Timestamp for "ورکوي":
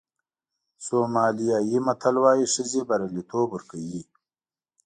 3.51-4.01